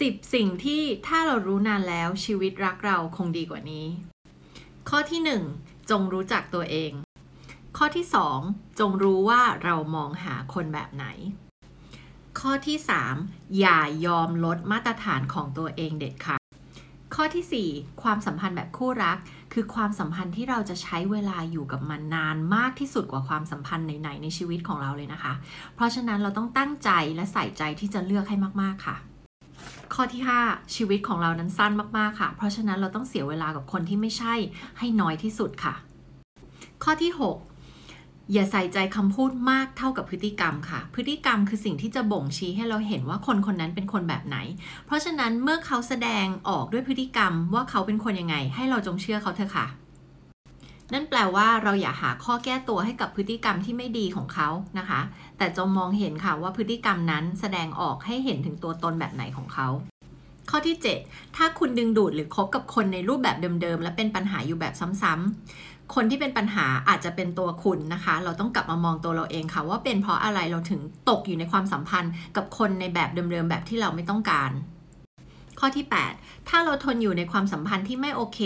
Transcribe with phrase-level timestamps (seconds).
[0.00, 3.86] 10 สิ่งที่ถ้าเรารู้นานแล้วชีวิตรักเราคงดีกว่านี้
[4.88, 5.20] ข้อที่
[5.54, 6.92] 1 จงรู้จักตัวเอง
[7.76, 8.06] ข้อที่
[8.42, 11.06] 2 จงรู้ว่าเรามองหาคนแบบไหน
[12.40, 12.78] ข้อที่
[13.16, 16.40] 3 อย่ายอมลดมาตรฐานของตัวเองเด็ดขาด
[17.14, 19.18] ข้อที่ 4 ความสัมพันธ์แบบคู่รัก
[19.52, 25.32] คือความสัมพันธ์ที่เราจะใช้เวลาอยู่กับมันนานมากที่สุดกว่าความสัมพันธ์ไหนๆในชีวิตของเราเลยนะคะ
[25.74, 28.96] เพราะฉะนั้นเราต้องตั้งใจและใส่ใจที่จะเลือกให้มากๆค่ะ
[29.98, 34.34] ข้อที่ 5 ชีวิตของเรานั้นสั้นมากๆค่ะ เพราะฉะนั้นเราต้องเสียเวลากับคนที่ไม่ใช่
[34.78, 35.74] ให้น้อยที่สุดค่ะ
[36.84, 37.12] ข้อที่
[37.70, 44.36] 6อย่าใส่ใจคำพูดมากเท่ากับพฤติกรรมค่ะ พฤติกรรมคือสิ่งที่จะบ่งชี้ให้เราเห็นว่าคนคนนั้นเป็นคนแบบไหน
[44.86, 49.66] เพราะฉะนั้นเมื่อเขาแสดงออกด้วยพฤติกรรมว่าเขาเป็นคนยังไง ให้เราจงเชื่อเขาเถอะค่ะ
[50.92, 55.00] นั่นแปลว่าเราอย่าหาข้อแก้ตัวให้กับพฤติกรรมที่ไม่ดีของเขานะคะ
[55.38, 59.68] แต่จงมองเห็นค่ะว่าพฤติกรรมนั้นแสดงออกให้เห็นถึงตัวตนแบบไหนของเขา
[60.50, 60.76] ข้อที่
[61.06, 74.50] 7 ถ้าคุณดึงดูดหรือคบกับคนในรูปแบบเดิมๆ และเป็นปัญหาอยู่แบบซ้ำๆ คนที่เป็นปัญหาอาจจะเป็นตัวคุณนะคะ เราต้องกลับมามองตัวเราเองค่ะ ว่าเป็นเพราะอะไรเราถึงตกอยู่ในความสัมพันธ์กับคนในแบบเดิมๆแบบที่เราไม่ต้องการ
[75.60, 75.84] ข้อที่
[76.16, 78.40] 8 ถ้าเราทนอยู่ในความสัมพันธ์ที่ไม่โอเค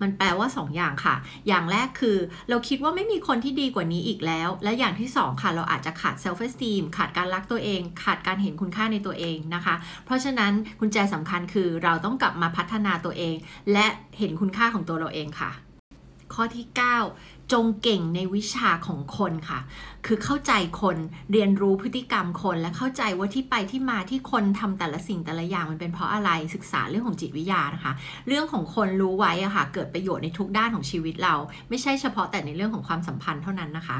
[0.00, 1.14] มันแปลว่า2อย่างค่ะ
[1.48, 2.16] อย่างแรกคือ
[2.48, 13.36] เราคิดว่าไม่มีคนที่ดีกว่านี้อีกแล้ว และอย่างที่ 2 ค่ะ เราอาจจะขาดเซลฟ์เฟสตีมขาดการรักตัวเอง ขาดการเห็นคุณค่าในตัวเองนะคะ เพราะฉะนั้นกุญแจสำคัญคือเราต้องกลับมาพัฒนาตัวเอง
[13.72, 13.86] และ
[14.18, 15.52] เห็นคุณค่าของตัวเราเองค่ะ
[16.34, 16.66] ข้อที่
[17.08, 19.60] 9 จงเก่งในวิชาของคนค่ะ
[20.06, 20.96] คือเข้าใจคน
[21.32, 27.92] เรียนรู้พฤติกรรมคนและเข้าใจว่าที่ไปที่มาที่คนทำแต่ละสิ่งแต่ละอย่างมันเป็นเพราะอะไรศึกษาเรื่องของจิตวิทยานะคะ
[28.28, 31.34] เรื่องของคนรู้ไว้อะค่ะ เกิดประโยชน์ในทุกด้านของชีวิตเรา
[31.68, 33.98] ไม่ใช่เฉพาะแต่ในเรื่องของความสัมพันธ์เท่านั้นนะคะ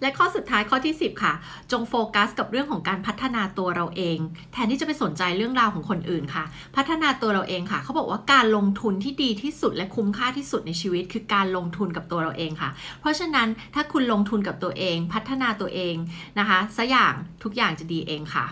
[0.00, 1.32] และข้อสุดท้ายข้อที่ 10 ค่ะ
[1.72, 4.18] จงโฟกัสกับเรื่องของการพัฒนาตัวเราเอง
[4.52, 6.44] แทนที่จะไปสนใจเรื่องราวของคนอื่นค่ะ
[6.76, 12.70] พัฒนาตัวเราเองค่ะ เขาบอกว่าการลงทุนที่ดีที่สุดและคุ้มค่าที่สุดในชีวิต คือการลงทุนกับตัวเราเองค่ะ
[13.00, 15.94] เพราะฉะนั้นถ้าคุณลงทุนกับตัวเอง พัฒนาตัวเอง
[16.38, 18.46] นะคะสักอย่างทุกอย่างจะดีเองค่ะ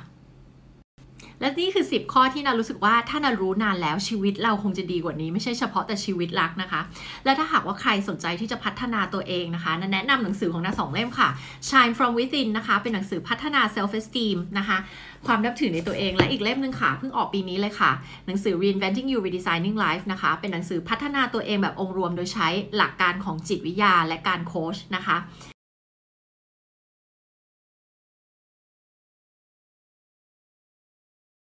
[1.42, 6.80] และนี่คือ 10 ข้อที่นารู้สึกว่าถ้านารู้นานแล้วชีวิตเราคงจะดีกว่านี้ ไม่ใช่เฉพาะแต่ชีวิตรักนะคะ
[7.24, 11.28] และถ้าหากว่าใครสนใจที่จะพัฒนาตัวเองนะคะนาแนะนำหนังสือของนาสองเล่มค่ะ
[11.68, 14.78] Shine from Within นะคะเป็นหนังสือพัฒนา self esteem นะคะ
[15.26, 17.90] ความนับถือในตัวเองและอีกเล่มหนึ่งค่ะเพิ่งออกปีนี้เลยค่ะ
[18.26, 25.18] หนังสือ Reinventing You Redesigning Life นะคะ เป็นหนังสือพัฒนาตัวเองแบบองค์รวมโดยใช้หลักการของจิตวิทยาและการโค้ชนะคะ